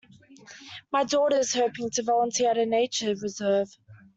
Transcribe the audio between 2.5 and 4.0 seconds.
a nature reserve.